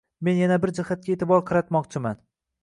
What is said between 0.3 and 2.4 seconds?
yana bir jihatga e’tibor qaratmoqchiman.